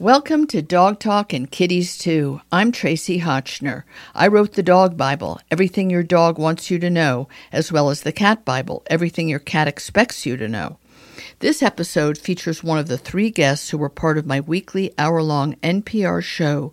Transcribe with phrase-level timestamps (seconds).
[0.00, 2.40] Welcome to Dog Talk and Kitties Too.
[2.52, 3.82] I'm Tracie Hotchner.
[4.14, 8.02] I wrote the Dog Bible, Everything Your Dog Wants You to Know, as well as
[8.02, 10.78] the Cat Bible, Everything Your Cat Expects You to Know.
[11.40, 15.20] This episode features one of the three guests who were part of my weekly hour
[15.20, 16.72] long NPR show,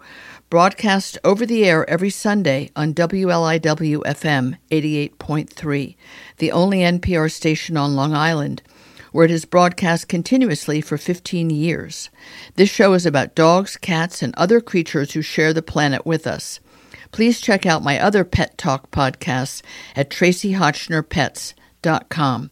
[0.51, 5.95] broadcast over the air every Sunday on WLIW FM 88.3,
[6.37, 8.61] the only NPR station on Long Island
[9.15, 12.09] where it is broadcast continuously for 15 years.
[12.55, 16.59] This show is about dogs, cats, and other creatures who share the planet with us.
[17.13, 19.61] Please check out my other Pet Talk podcasts
[19.95, 22.49] at traciehotchnerpets.com.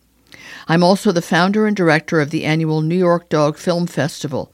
[0.66, 4.50] I'm also the founder and director of the annual New York Dog Film Festival,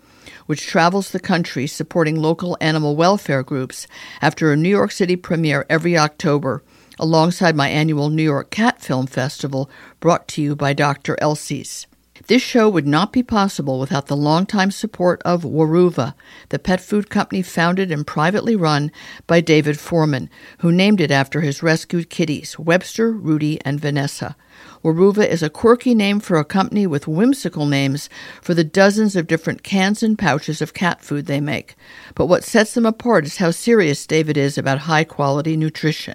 [0.47, 3.85] which travels the country supporting local animal welfare groups
[4.19, 6.63] after a New York City premiere every October,
[6.97, 11.15] alongside my annual New York Cat Film Festival brought to you by Dr.
[11.21, 11.85] Elsey's.
[12.29, 16.13] This show would not be possible without the longtime support of Weruva,
[16.49, 18.91] the pet food company founded and privately run
[19.25, 24.35] by David Forman, who named it after his rescued kitties, Webster, Rudy, and Vanessa.
[24.83, 28.11] Weruva is a quirky name for a company with whimsical names
[28.43, 31.75] for the dozens of different cans and pouches of cat food they make.
[32.13, 36.13] But what sets them apart is how serious David is about high quality nutrition.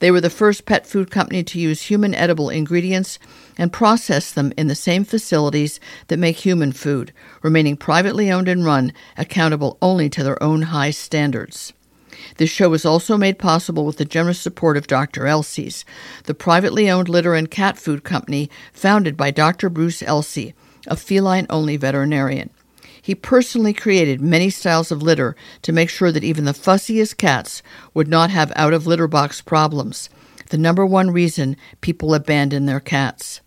[0.00, 3.18] They were the first pet food company to use human edible ingredients
[3.56, 8.64] and process them in the same facilities that make human food, remaining privately owned and
[8.64, 11.72] run, accountable only to their own high standards.
[12.36, 15.26] This show was also made possible with the generous support of Dr.
[15.26, 15.84] Elsey's,
[16.24, 19.68] the privately owned litter and cat food company founded by Dr.
[19.68, 20.54] Bruce Elsey,
[20.86, 22.50] a feline only veterinarian.
[23.08, 27.62] He personally created many styles of litter to make sure that even the fussiest cats
[27.94, 30.10] would not have out of litter box problems,
[30.50, 33.40] the number one reason people abandon their cats.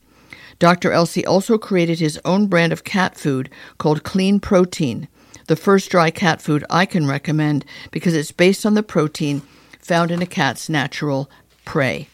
[0.58, 0.92] Dr.
[0.92, 5.08] Elsey also created his own brand of cat food called Clean Protein,
[5.45, 9.44] the first dry cat food I can recommend because it's based on the protein
[9.78, 11.30] found in a cat's natural
[11.66, 12.08] prey.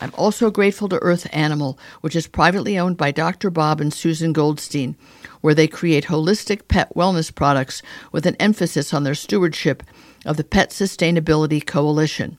[0.00, 3.50] I'm also grateful to Earth Animal, which is privately owned by Dr.
[3.50, 4.96] Bob and Susan Goldstein,
[5.40, 9.82] where they create holistic pet wellness products with an emphasis on their stewardship
[10.24, 12.38] of the Pet Sustainability Coalition.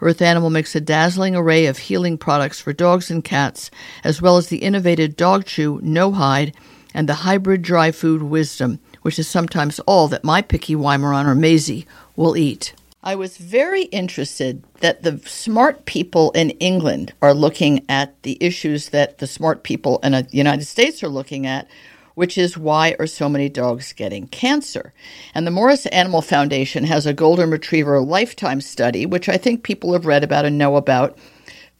[0.00, 3.70] Earth Animal makes a dazzling array of healing products for dogs and cats,
[4.04, 6.54] as well as the innovative Dog Chew No Hide
[6.94, 11.86] and the hybrid dry food Wisdom, which is sometimes all that my picky Weimaraner Maisie
[12.16, 12.74] will eat.
[13.02, 18.88] I was very interested that the smart people in England are looking at the issues
[18.88, 21.68] that the smart people in the United States are looking at,
[22.16, 24.92] which is why are so many dogs getting cancer?
[25.32, 29.92] And the Morris Animal Foundation has a golden retriever lifetime study, which I think people
[29.92, 31.16] have read about and know about.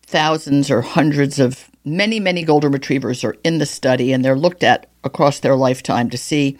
[0.03, 4.63] Thousands or hundreds of many, many golden retrievers are in the study, and they're looked
[4.63, 6.57] at across their lifetime to see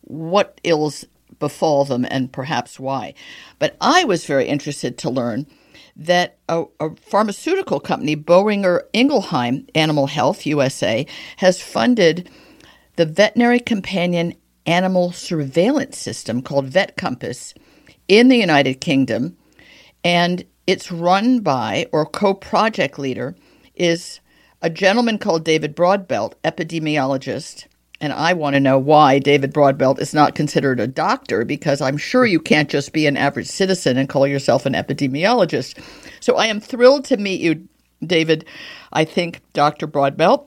[0.00, 1.04] what ills
[1.38, 3.14] befall them and perhaps why.
[3.58, 5.46] But I was very interested to learn
[5.96, 11.04] that a, a, pharmaceutical company, Boehringer Ingelheim Animal Health USA,
[11.38, 12.30] has funded
[12.96, 14.34] the veterinary companion
[14.66, 17.54] animal surveillance system called VetCompass
[18.06, 19.36] in the United Kingdom,
[20.04, 23.34] and it's run by or co-project leader
[23.74, 24.20] is
[24.60, 27.66] a gentleman called David Brodbelt, epidemiologist.
[28.00, 31.96] And I want to know why David Brodbelt is not considered a doctor because I'm
[31.96, 35.82] sure you can't just be an average citizen and call yourself an epidemiologist.
[36.20, 37.66] So I am thrilled to meet you,
[38.06, 38.44] David.
[38.92, 39.88] I think Dr.
[39.88, 40.46] Brodbelt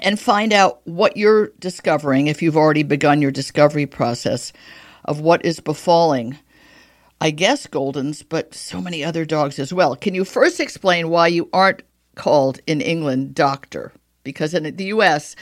[0.00, 4.52] and find out what you're discovering if you've already begun your discovery process
[5.04, 6.38] of what is befalling,
[7.20, 9.94] I guess, Goldens, but so many other dogs as well.
[9.96, 11.82] Can you first explain why you aren't
[12.14, 13.92] called in England doctor?
[14.24, 15.36] Because in the US,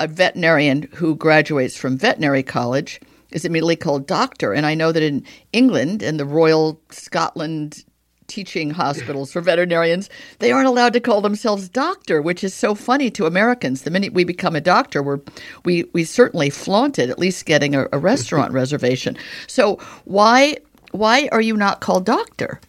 [0.00, 3.00] a veterinarian who graduates from veterinary college
[3.30, 4.52] is immediately called doctor.
[4.52, 7.84] And I know that in England and the Royal Scotland
[8.26, 13.10] teaching hospitals for veterinarians, they aren't allowed to call themselves doctor, which is so funny
[13.10, 13.82] to Americans.
[13.82, 15.20] The minute we become a doctor, we're,
[15.64, 19.16] we we certainly flaunt it, at least getting a, a restaurant reservation.
[19.46, 20.56] So why
[20.92, 22.60] why are you not called doctor?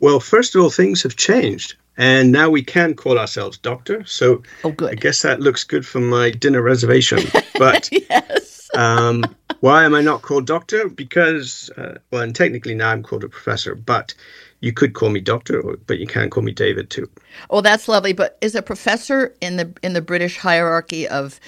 [0.00, 1.76] Well, first of all, things have changed.
[1.96, 4.04] And now we can call ourselves doctor.
[4.04, 4.90] So oh, good.
[4.90, 7.20] I guess that looks good for my dinner reservation.
[7.58, 8.70] But yes.
[8.74, 9.24] um,
[9.60, 10.88] why am I not called doctor?
[10.88, 14.14] Because, uh, well, and technically now I'm called a professor, but
[14.60, 17.08] you could call me doctor, but you can't call me David too.
[17.50, 18.12] Oh, that's lovely.
[18.12, 21.38] But is a professor in the in the British hierarchy of,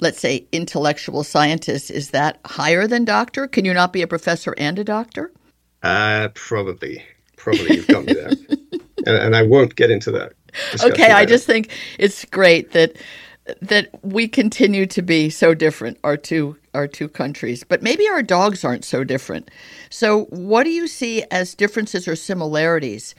[0.00, 3.46] let's say, intellectual scientists, is that higher than doctor?
[3.46, 5.32] Can you not be a professor and a doctor?
[5.82, 7.04] Uh, probably.
[7.36, 8.30] Probably you've got me there.
[9.06, 10.32] and, and I won't get into that.
[10.82, 12.96] Okay, I just think it's great that
[13.60, 17.64] that we continue to be so different, our two our two countries.
[17.64, 19.50] But maybe our dogs aren't so different.
[19.90, 23.14] So, what do you see as differences or similarities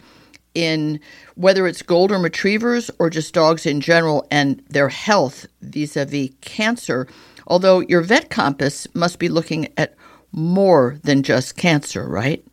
[0.53, 0.99] in
[1.35, 7.07] whether it's golden retrievers or just dogs in general and their health vis-a-vis cancer?
[7.47, 9.95] Although your VetCompass must be looking at
[10.31, 12.43] more than just cancer, right?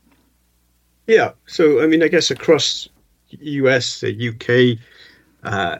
[1.06, 1.32] Yeah.
[1.46, 2.88] So, I mean, I guess across
[3.40, 4.78] US, the UK,
[5.44, 5.78] uh,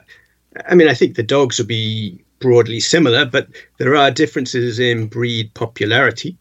[0.67, 3.47] I mean, I think the dogs will be broadly similar, but
[3.77, 6.37] there are differences in breed popularity.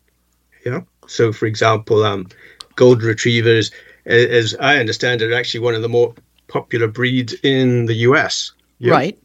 [0.66, 0.80] Yeah.
[1.06, 2.28] So, for example, um,
[2.76, 3.70] golden retrievers,
[4.06, 6.14] as I understand it, are actually one of the more
[6.48, 8.52] popular breeds in the US.
[8.78, 8.92] Yeah?
[8.92, 9.18] Right.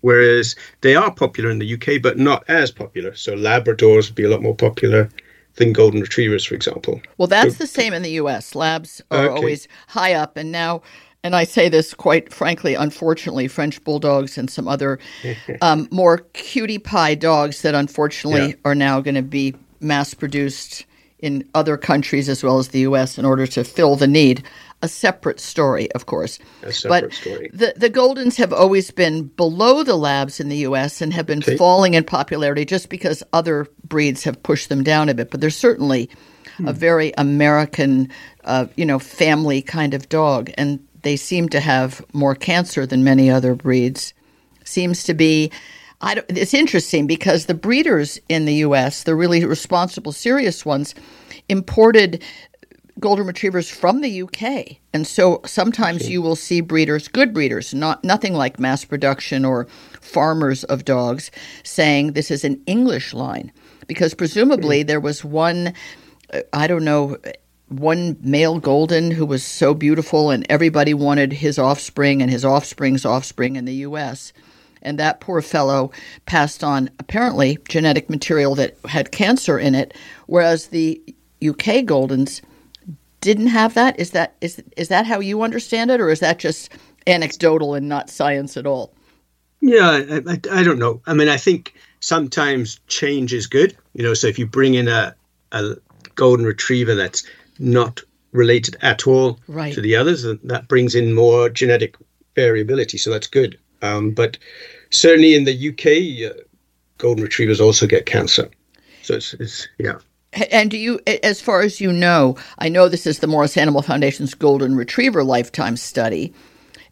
[0.00, 3.14] Whereas they are popular in the UK, but not as popular.
[3.14, 5.08] So Labradors would be a lot more popular
[5.56, 7.00] than golden retrievers, for example.
[7.16, 8.54] Well, that's so, the same in the US.
[8.54, 9.34] Labs are okay.
[9.34, 10.82] always high up, and now
[11.24, 15.00] and I say this quite frankly, unfortunately, French bulldogs and some other
[15.62, 18.54] um, more cutie pie dogs that unfortunately yeah.
[18.64, 20.84] are now going to be mass produced
[21.18, 23.16] in other countries as well as the U.S.
[23.16, 24.44] in order to fill the need.
[24.82, 26.38] A separate story, of course.
[26.62, 27.50] A separate but story.
[27.54, 31.00] The, the Goldens have always been below the labs in the U.S.
[31.00, 31.56] and have been okay.
[31.56, 35.30] falling in popularity just because other breeds have pushed them down a bit.
[35.30, 36.10] But they're certainly
[36.58, 36.68] hmm.
[36.68, 38.10] a very American,
[38.44, 40.50] uh, you know, family kind of dog.
[40.58, 44.12] And they seem to have more cancer than many other breeds.
[44.64, 45.52] Seems to be.
[46.02, 50.94] it's interesting because the breeders in the U.S., the really responsible, serious ones,
[51.48, 52.22] imported
[53.00, 54.78] golden retrievers from the UK.
[54.92, 59.66] And so sometimes you will see breeders, good breeders, not nothing like mass production or
[60.00, 61.30] farmers of dogs
[61.64, 63.52] saying this is an English line
[63.86, 65.74] because presumably there was one
[66.32, 67.18] uh, I don't know
[67.78, 73.04] one male golden who was so beautiful and everybody wanted his offspring and his offspring's
[73.04, 74.32] offspring in the US.
[74.82, 75.90] And that poor fellow
[76.26, 79.94] passed on apparently genetic material that had cancer in it,
[80.26, 81.02] whereas the
[81.42, 82.42] UK Goldens
[83.20, 83.98] didn't have that.
[83.98, 86.70] Is that is is that how you understand it, or is that just
[87.06, 88.94] anecdotal and not science at all?
[89.62, 91.00] Yeah, I, I, I don't know.
[91.06, 93.74] I mean, I think sometimes change is good.
[93.94, 95.14] You know, so if you bring in a
[95.52, 95.76] a
[96.14, 97.24] golden retriever that's
[97.58, 98.02] not
[98.32, 99.72] related at all right.
[99.72, 100.24] to the others.
[100.24, 101.96] And that brings in more genetic
[102.34, 103.58] variability, so that's good.
[103.82, 104.38] Um, but
[104.90, 106.40] certainly in the UK, uh,
[106.98, 108.48] golden retrievers also get cancer.
[109.02, 109.98] So it's, it's yeah.
[110.50, 113.82] And do you, as far as you know, I know this is the Morris Animal
[113.82, 116.34] Foundation's Golden Retriever Lifetime Study,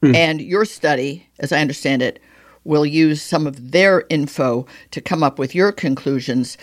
[0.01, 0.15] mm.
[0.15, 2.21] and your study, as I understand it,
[2.63, 6.57] will use some of their info to come up with your conclusions.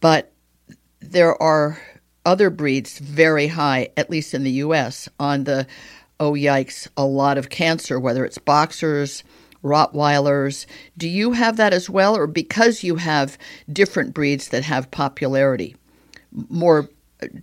[0.00, 0.32] But
[1.00, 1.80] there are
[2.26, 5.66] other breeds very high, at least in the U.S., on the
[6.20, 9.24] oh yikes, a lot of cancer, whether it's boxers,
[9.64, 10.66] Rottweilers.
[10.98, 13.38] Do you have that as well, or because you have
[13.72, 15.76] different breeds that have popularity,
[16.50, 16.90] more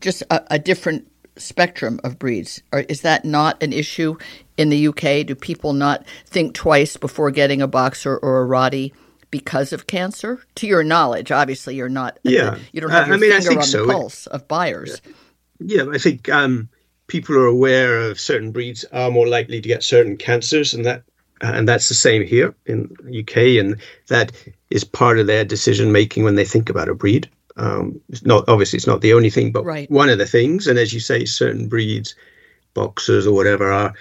[0.01, 1.07] just a, a different
[1.38, 2.62] spectrum of breeds?
[2.74, 4.18] Or is that not an issue
[4.57, 5.25] in the UK?
[5.25, 8.94] Do people not think twice before getting a boxer or a Rottie?
[9.33, 10.39] Because of cancer?
[10.56, 12.19] To your knowledge, obviously, you're not.
[12.21, 13.88] Yeah, you don't have your I mean, finger on so.
[13.88, 15.01] the pulse of buyers.
[15.57, 16.69] Yeah, I think um,
[17.07, 21.01] people are aware of certain breeds are more likely to get certain cancers, and that
[21.41, 24.31] and that's the same here in the UK, and that
[24.69, 27.27] is part of their decision making when they think about a breed.
[27.57, 29.89] Um, it's not obviously it's not the only thing, but right.
[29.89, 30.68] one of the things.
[30.68, 32.13] And as you say, certain breeds,
[32.75, 33.96] boxers or whatever, are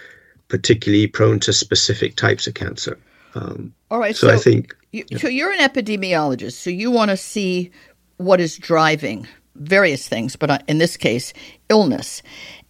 [0.49, 2.99] particularly prone to specific types of cancer.
[3.35, 4.17] Um, All right.
[4.17, 4.75] So, so I think.
[4.93, 5.19] You, yeah.
[5.19, 6.55] So you're an epidemiologist.
[6.55, 7.71] So you want to see
[8.17, 11.35] what is driving various things, but uh, in this case,
[11.69, 12.23] illness.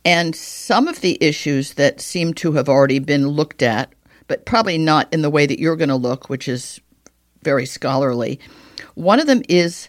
[0.04, 3.92] And some of the issues that seem to have already been looked at,
[4.26, 6.80] but probably not in the way that you're going to look, which is
[7.44, 8.40] very scholarly.
[8.94, 9.88] One of them is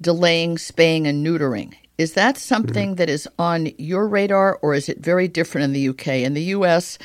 [0.00, 1.74] delaying spaying and neutering.
[1.98, 2.96] Is that something mm-hmm.
[2.96, 6.06] that is on your radar, or is it very different in the UK?
[6.08, 6.96] In the US,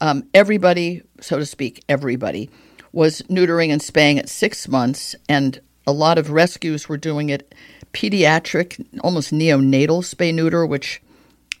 [0.00, 2.50] um, everybody, so to speak, everybody
[2.92, 7.54] was neutering and spaying at six months, and a lot of rescues were doing it
[7.92, 11.02] pediatric, almost neonatal spay neuter, which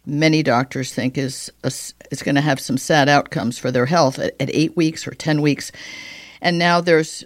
[0.04, 4.34] many doctors think is is going to have some sad outcomes for their health at,
[4.40, 5.72] at eight weeks or ten weeks.
[6.40, 7.24] And now there's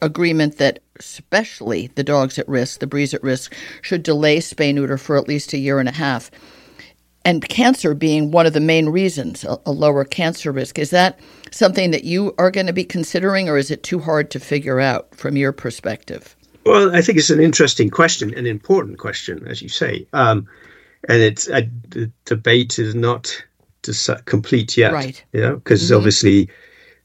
[0.00, 4.96] agreement that especially the dogs at risk, the breeds at risk, should delay spay neuter
[4.96, 6.30] for at least a year and a half
[7.24, 10.78] and cancer being one of the main reasons, a, a, lower cancer risk.
[10.78, 11.18] Is that
[11.50, 14.80] something that you are going to be considering, or is it too hard to figure
[14.80, 16.36] out from your perspective?
[16.66, 20.06] Well, I think it's an interesting question, an important question, as you say.
[20.12, 20.46] Um,
[21.08, 23.42] and it's a, the debate is not
[24.24, 25.22] complete yet, right?
[25.32, 25.96] Yeah, because mm-hmm.
[25.96, 26.48] obviously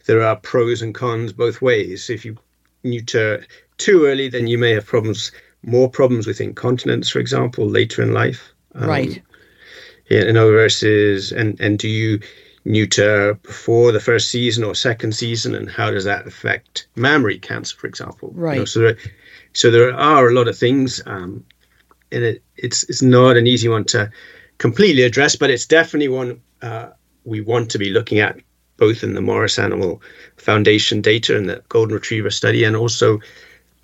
[0.06, 2.10] there are pros and cons both ways.
[2.10, 2.38] If you
[2.84, 3.46] neuter
[3.78, 5.32] too early, then you may have problems,
[5.64, 8.54] more problems with incontinence, for example, later in life.
[8.76, 9.22] Um, right.
[10.10, 12.20] In other verses, and and do you
[12.66, 17.75] neuter before the first season or second season, and how does that affect mammary cancer,
[17.78, 18.32] for example?
[18.34, 18.54] Right.
[18.54, 18.98] You know, so, there,
[19.54, 21.46] so there are a lot of things, um,
[22.12, 24.12] and it, it's it's not an easy one to
[24.58, 26.89] completely address, but it's definitely one uh,
[27.24, 28.39] we want to be looking at,
[28.78, 30.01] both in the Morris Animal
[30.38, 33.20] Foundation data and the Golden Retriever study, and also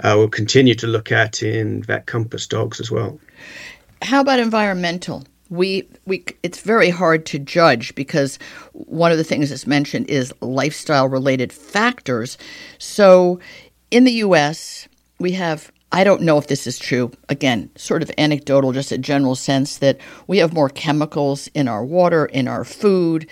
[0.03, 3.19] uh, we'll continue to look at in VetCompass dogs as well.
[4.01, 5.23] How about environmental?
[5.49, 8.39] We we it's very hard to judge because
[8.73, 12.37] one of the things that's mentioned is lifestyle related factors.
[12.77, 13.39] So
[13.91, 14.87] in the US,
[15.19, 17.11] we have I don't know if this is true.
[17.29, 19.97] Again, sort of anecdotal, just a general sense that
[20.27, 23.27] we have more chemicals in our water, in our food,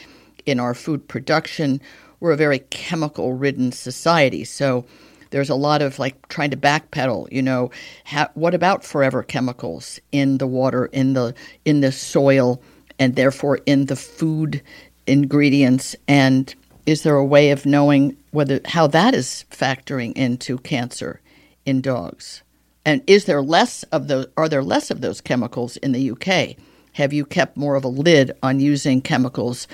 [0.46, 1.82] in our food production.
[2.20, 4.46] We're a very chemical ridden society.
[4.46, 4.86] So
[5.34, 7.72] there's a lot of like trying to backpedal you know
[8.06, 11.34] ha- what about forever chemicals in the water in the
[11.66, 12.62] in the soil
[13.00, 14.62] and therefore in the food
[15.08, 15.96] ingredients?
[16.08, 16.54] And
[16.86, 21.20] is there a way of knowing whether how that is factoring into cancer
[21.66, 22.44] in dogs?
[22.86, 26.56] And is there less of those are there less of those chemicals in the UK
[26.94, 29.68] have you kept more of a lid on using chemicals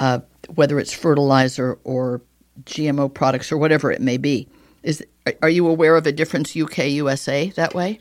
[0.00, 0.18] uh,
[0.56, 2.20] whether it's fertilizer or
[2.64, 4.48] GMO products or whatever it may be
[4.88, 5.04] is
[5.42, 7.98] are you aware of a difference UK USA that way?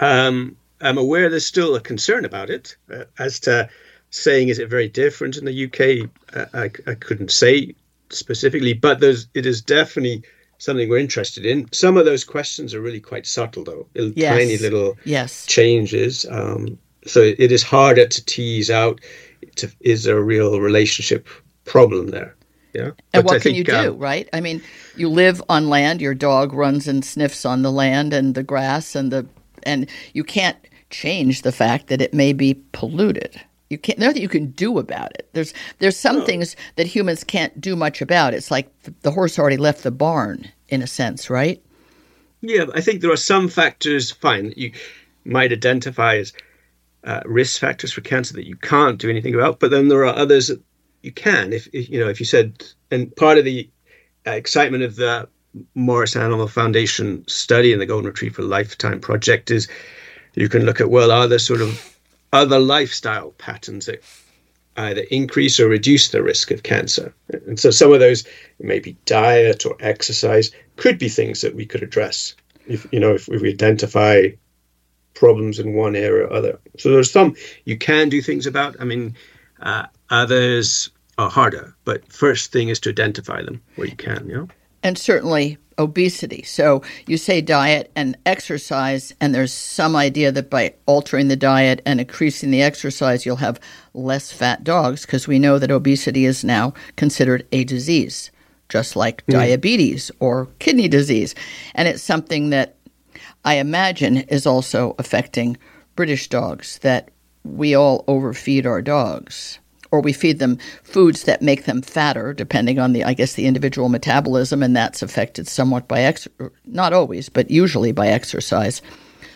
[0.00, 3.68] Um, I'm aware there's still a concern about it uh, as to
[4.10, 6.10] saying is it very different in the UK.
[6.34, 7.74] Uh, I, I couldn't say
[8.10, 10.22] specifically, but there's it is definitely
[10.58, 11.70] something we're interested in.
[11.72, 14.34] Some of those questions are really quite subtle, though, yes.
[14.34, 15.44] tiny little yes.
[15.44, 16.24] changes.
[16.30, 19.00] Um, so it is harder to tease out.
[19.56, 21.28] To, is there a real relationship
[21.64, 22.34] problem there?
[22.76, 22.90] Yeah.
[23.14, 24.28] And but what I can think, you do, um, right?
[24.34, 24.62] I mean,
[24.96, 26.02] you live on land.
[26.02, 29.26] Your dog runs and sniffs on the land and the grass and the
[29.62, 30.58] and you can't
[30.90, 33.40] change the fact that it may be polluted.
[33.70, 33.98] You can't.
[33.98, 35.28] Nothing you can do about it.
[35.32, 38.34] There's there's some things that humans can't do much about.
[38.34, 41.62] It's like the horse already left the barn, in a sense, right?
[42.42, 44.10] Yeah, I think there are some factors.
[44.10, 44.72] Fine, that you
[45.24, 46.34] might identify as
[47.04, 50.14] uh, risk factors for cancer that you can't do anything about, but then there are
[50.14, 50.60] others that
[51.06, 51.52] you can.
[51.52, 53.70] If, if you know, if you said, and part of the
[54.26, 55.28] uh, excitement of the
[55.74, 59.68] Morris Animal Foundation study and the Golden Retriever Lifetime Project is
[60.34, 61.96] you can look at well, are there sort of
[62.32, 64.02] other lifestyle patterns that
[64.76, 67.14] either increase or reduce the risk of cancer?
[67.46, 68.24] And so some of those,
[68.58, 72.34] maybe diet or exercise, could be things that we could address.
[72.66, 74.30] If you know, if, we identify
[75.14, 76.58] problems in one area or other.
[76.78, 78.76] So there's some you can do things about.
[78.80, 79.16] I mean,
[79.60, 81.74] uh, others are harder.
[81.84, 84.48] But first thing is to identify them where you can, you know?
[84.82, 86.42] And certainly obesity.
[86.42, 91.82] So you say diet and exercise, and there's some idea that by altering the diet
[91.84, 93.60] and increasing the exercise, you'll have
[93.94, 98.30] less fat dogs because we know that obesity is now considered a disease,
[98.68, 99.32] just like mm.
[99.32, 101.34] diabetes or kidney disease.
[101.74, 102.76] And it's something that
[103.44, 105.56] I imagine is also affecting
[105.94, 107.10] British dogs, that
[107.44, 109.58] we all overfeed our dogs
[109.90, 113.46] or we feed them foods that make them fatter, depending on the, I guess, the
[113.46, 116.26] individual metabolism, and that's affected somewhat by ex,
[116.64, 118.82] not always, but usually by exercise.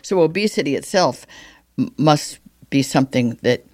[0.02, 1.26] So obesity itself
[1.97, 2.38] must
[2.71, 3.64] be something that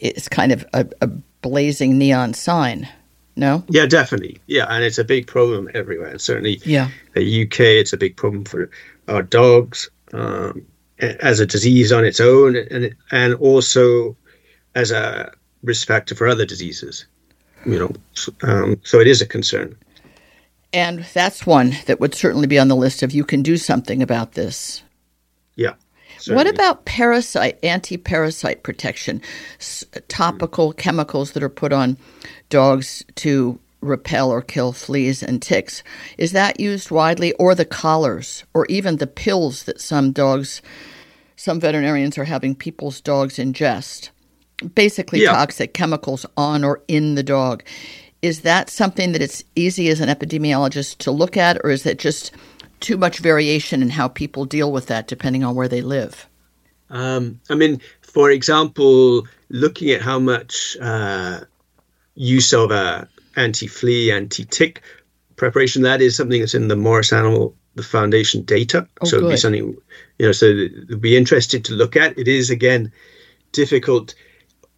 [0.00, 2.88] is kind of a, a blazing neon sign.
[3.36, 3.62] No?
[3.68, 4.38] Yeah, definitely.
[4.46, 6.08] Yeah, and it's a big problem everywhere.
[6.08, 8.68] And certainly, yeah, the UK, it's a big problem for
[9.06, 10.66] our dogs um,
[10.98, 14.16] as a disease on its own, and and also
[14.74, 17.06] as a risk factor for other diseases.
[17.66, 17.92] You know,
[18.42, 19.76] um, so it is a concern.
[20.72, 24.02] And that's one that would certainly be on the list of you can do something
[24.02, 24.82] about this.
[25.56, 25.74] Yeah.
[26.18, 26.36] Certainly.
[26.36, 29.22] What about parasite, anti parasite protection?
[29.58, 31.96] S- topical chemicals that are put on
[32.48, 35.82] dogs to repel or kill fleas and ticks.
[36.16, 40.60] Is that used widely, or the collars, or even the pills that some dogs,
[41.36, 44.10] some veterinarians are having people's dogs ingest?
[44.74, 45.32] Basically yeah.
[45.32, 47.62] toxic chemicals on or in the dog.
[48.22, 51.98] Is that something that it's easy as an epidemiologist to look at, or is it
[51.98, 52.32] just
[52.80, 56.26] too much variation in how people deal with that depending on where they live?
[56.90, 61.40] Um, I mean, for example, looking at how much uh,
[62.14, 63.04] use of uh,
[63.36, 64.82] anti-flea, anti-tick
[65.36, 68.88] preparation, that is something that's in the Morris Animal the Foundation data.
[69.00, 69.76] Oh, so it'd be something,
[70.18, 72.18] you know, so it'd be interested to look at.
[72.18, 72.90] It is again
[73.52, 74.14] difficult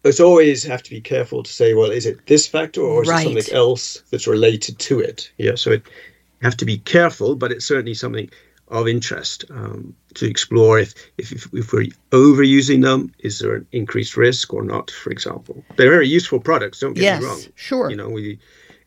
[0.03, 3.09] it's always have to be careful to say, well, is it this factor or is
[3.09, 3.25] right.
[3.27, 5.31] it something else that's related to it?
[5.37, 5.55] Yeah.
[5.55, 5.83] So it
[6.41, 8.29] have to be careful, but it's certainly something
[8.69, 14.15] of interest um, to explore if, if, if we're overusing them, is there an increased
[14.15, 15.63] risk or not, for example.
[15.75, 17.41] They're very useful products, don't get yes, me wrong.
[17.55, 17.89] sure.
[17.89, 18.39] You know, we,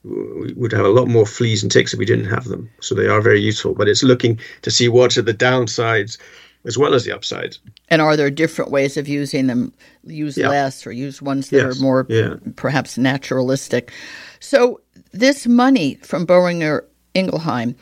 [0.02, 2.71] we would have a lot more fleas and ticks if we didn't have them.
[2.80, 6.18] So they are very useful, but it's looking to see what are the downsides
[6.64, 7.61] as well as the upsides.
[7.88, 9.73] And are there different ways of using them?
[10.04, 10.49] Use yeah.
[10.49, 11.78] less or use ones that yes.
[11.78, 12.35] are more yeah.
[12.56, 13.92] perhaps naturalistic.
[14.40, 14.80] So
[15.12, 16.83] this money from Boehringer
[17.14, 17.75] Ingelheim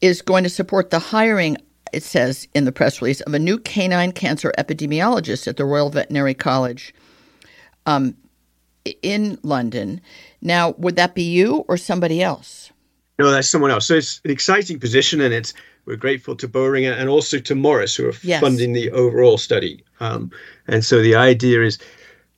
[0.00, 1.56] is going to support the hiring,
[1.92, 5.90] it says in the press release, of a new canine cancer epidemiologist at the Royal
[5.90, 6.94] Veterinary College
[7.86, 8.14] um,
[9.02, 10.00] in London.
[10.40, 12.70] Now, would that be you or somebody else?
[13.18, 13.86] No, that's someone else.
[13.86, 15.52] So it's an exciting position, and it's
[15.86, 18.40] we're grateful to Boehringer and also to Morris, who are yes.
[18.40, 19.82] funding the overall study.
[20.00, 20.30] Um,
[20.68, 21.78] and so the idea is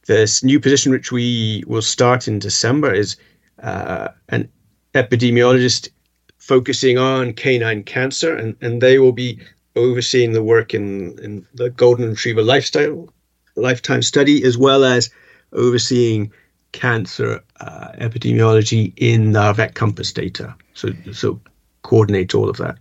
[0.06, 3.16] this new position, which we will start in December, is
[3.62, 4.48] uh, an
[4.94, 5.90] epidemiologist
[6.38, 9.38] focusing on canine cancer, and, and they will be
[9.76, 13.12] overseeing the work in, in the golden retriever lifestyle
[13.56, 15.10] lifetime study, as well as
[15.52, 16.32] overseeing
[16.72, 20.54] cancer uh, epidemiology in our VetCompass data.
[20.74, 21.40] So, so
[21.82, 22.78] coordinate all of that.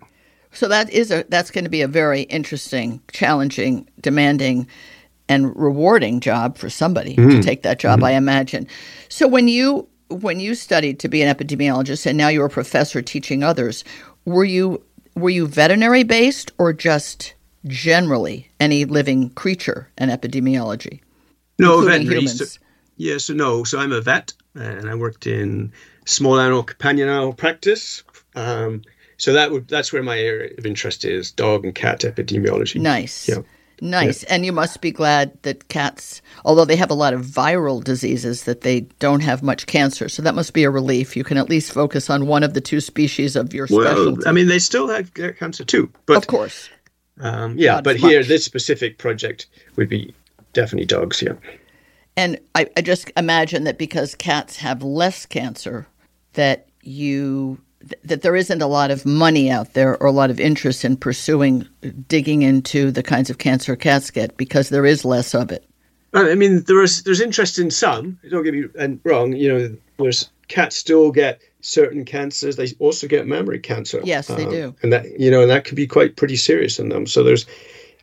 [0.51, 4.67] So that is a that's going to be a very interesting, challenging, demanding,
[5.27, 7.29] and rewarding job for somebody mm-hmm.
[7.29, 7.99] to take that job.
[7.99, 8.05] Mm-hmm.
[8.05, 8.67] I imagine.
[9.09, 13.01] So when you when you studied to be an epidemiologist and now you're a professor
[13.01, 13.83] teaching others,
[14.25, 14.83] were you
[15.15, 21.01] were you veterinary based or just generally any living creature and epidemiology?
[21.59, 22.25] No, veterinary.
[22.27, 22.45] So,
[22.99, 23.63] yeah, so no.
[23.63, 25.71] So I'm a vet and I worked in
[26.05, 28.03] small animal companion animal practice.
[28.35, 28.83] Um,
[29.17, 32.79] so that would that's where my area of interest is: dog and cat epidemiology.
[32.79, 33.27] Nice.
[33.27, 33.41] Yeah.
[33.81, 34.23] Nice.
[34.23, 34.35] Yeah.
[34.35, 38.43] And you must be glad that cats, although they have a lot of viral diseases,
[38.43, 40.09] that they don't have much cancer.
[40.09, 41.15] So that must be a relief.
[41.15, 44.27] You can at least focus on one of the two species of your well, specialty.
[44.27, 45.89] I mean, they still have cancer too.
[46.07, 46.69] But, of course.
[47.21, 50.13] Um, yeah, Not but here, this specific project would be
[50.51, 51.33] definitely dogs, yeah.
[52.17, 55.87] And I, I just imagine that because cats have less cancer,
[56.33, 57.59] that you
[58.03, 60.97] that there isn't a lot of money out there or a lot of interest in
[60.97, 61.67] pursuing
[62.07, 65.65] digging into the kinds of cancer cats get because there is less of it.
[66.13, 68.19] I mean, there is there's interest in some.
[68.29, 69.33] Don't get me wrong.
[69.33, 72.55] You know, there's cats still get certain cancers.
[72.55, 74.01] They also get mammary cancer.
[74.03, 74.75] Yes, they um, do.
[74.81, 77.05] And that you know, and that could be quite pretty serious in them.
[77.05, 77.45] So there's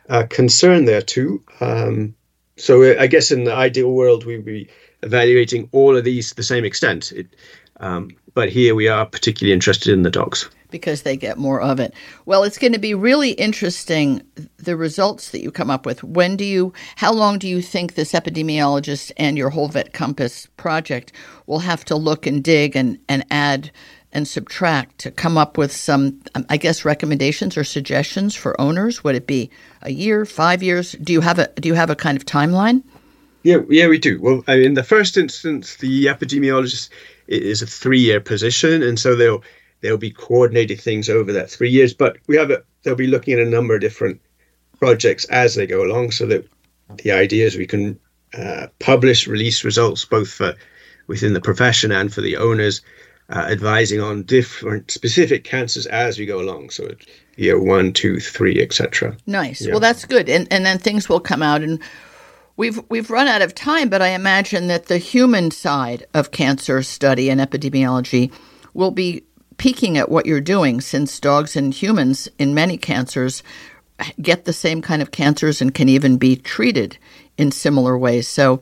[0.07, 1.43] a concern there too.
[1.59, 2.15] Um,
[2.57, 4.67] so I guess in the ideal world, we'd be
[5.03, 7.11] evaluating all of these to the same extent.
[7.11, 7.27] It,
[7.79, 10.49] um, but here we are particularly interested in the dogs.
[10.69, 11.93] Because they get more of it.
[12.25, 14.21] Well, it's going to be really interesting
[14.57, 16.03] the results that you come up with.
[16.03, 21.13] When do you, how long do you think this epidemiologist and your whole VetCompass project
[21.45, 23.71] will have to look and dig and, and add
[24.11, 29.03] and subtract to come up with some, um, I guess, recommendations or suggestions for owners?
[29.03, 29.49] Would it be
[29.81, 30.93] a year, five years?
[30.93, 32.83] Do you have a Do you have a kind of timeline?
[33.43, 34.19] Yeah, yeah, we do.
[34.21, 36.89] Well, in the first instance, the epidemiologist
[37.27, 39.43] is a three-year position, and so they'll
[39.81, 41.93] they'll be coordinating things over that three years.
[41.93, 44.21] But we have a they'll be looking at a number of different
[44.79, 46.47] projects as they go along, so that
[47.03, 47.99] the idea is we can
[48.37, 50.55] uh, publish, release results both for
[51.07, 52.81] within the profession and for the owners,
[53.29, 56.69] uh, advising on different specific cancers as we go along.
[56.69, 56.89] So
[57.35, 59.15] year one, two, three, etc.
[59.25, 59.61] Nice.
[59.61, 59.71] Yeah.
[59.71, 61.81] Well, that's good, and and then things will come out and
[62.57, 66.81] We've we've run out of time, but I imagine that the human side of cancer
[66.81, 68.31] study and epidemiology
[68.73, 69.23] will be
[69.57, 73.43] peeking at what you're doing since dogs and humans in many cancers
[74.21, 76.97] get the same kind of cancers and can even be treated
[77.37, 78.27] in similar ways.
[78.27, 78.61] So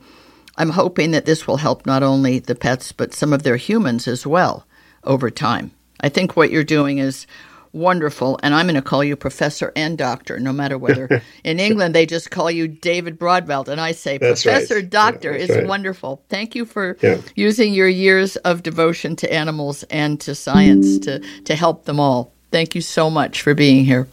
[0.58, 4.08] I'm hoping that this will help not only the pets but some of their humans
[4.08, 4.66] as well
[5.04, 5.72] over time.
[6.02, 7.28] I think what you're doing is
[7.76, 8.40] wonderful.
[8.42, 12.06] And I'm going to call you professor and doctor, no matter whether in England they
[12.06, 13.68] just call you David Brodbelt.
[13.68, 14.90] And I say that's professor, right.
[14.90, 15.68] doctor yeah, is right.
[15.68, 16.24] wonderful.
[16.30, 17.22] Thank you for yeah.
[17.36, 22.32] using your years of devotion to animals and to science to, to help them all.
[22.52, 24.08] Thank you so much for being here.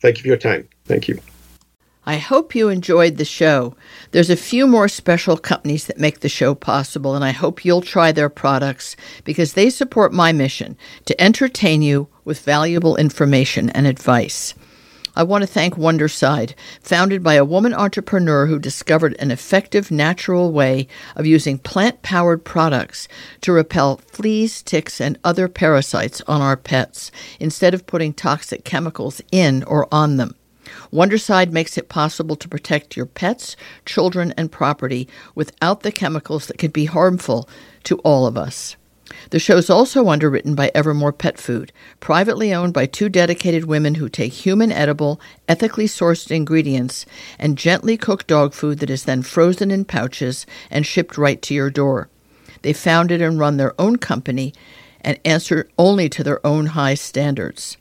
[0.00, 0.68] Thank you for your time.
[0.84, 1.20] Thank you.
[2.06, 3.74] I hope you enjoyed the show.
[4.10, 7.80] There's a few more special companies that make the show possible, and I hope you'll
[7.80, 13.86] try their products because they support my mission to entertain you with valuable information and
[13.86, 14.54] advice.
[15.16, 20.52] I want to thank Wondercide, founded by a woman entrepreneur who discovered an effective natural
[20.52, 23.08] way of using plant powered products
[23.42, 29.22] to repel fleas, ticks, and other parasites on our pets instead of putting toxic chemicals
[29.30, 30.34] in or on them.
[30.90, 36.58] Wondercide makes it possible to protect your pets, children, and property without the chemicals that
[36.58, 37.48] could be harmful
[37.84, 38.76] to all of us.
[39.30, 44.08] The show's also underwritten by Evermore Pet Food, privately owned by two dedicated women who
[44.08, 47.04] take human edible, ethically sourced ingredients
[47.38, 51.54] and gently cook dog food that is then frozen in pouches and shipped right to
[51.54, 52.08] your door.
[52.62, 54.54] They founded and run their own company
[55.02, 57.76] and answer only to their own high standards.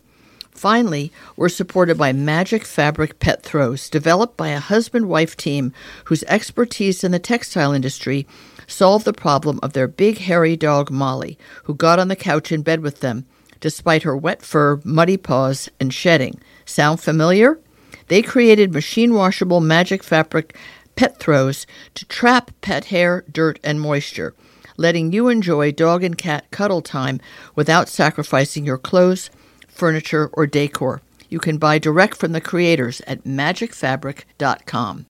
[0.56, 5.74] Finally, we're supported by Magic Fabric Pet Throws, developed by a husband wife team
[6.06, 8.28] whose expertise in the textile industry
[8.68, 12.62] solved the problem of their big hairy dog Molly, who got on the couch in
[12.62, 13.26] bed with them,
[13.60, 16.40] despite her wet fur, muddy paws, and shedding.
[16.66, 17.60] Sound familiar?
[18.08, 20.56] They created machine washable magic fabric
[20.96, 24.36] pet throws to trap pet hair, dirt, and moisture,
[24.78, 27.20] letting you enjoy dog and cat cuddle time
[27.56, 29.30] without sacrificing your clothes,
[29.74, 31.02] furniture, or decor.
[31.30, 35.02] You can buy direct from the creators at magicfabric.com.